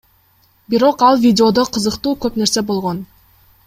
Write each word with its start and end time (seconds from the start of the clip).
Бирок 0.69 1.03
ал 1.09 1.21
видеодо 1.27 1.67
кызыктуу 1.77 2.17
көп 2.25 2.43
нерсе 2.43 2.69
болгон. 2.73 3.09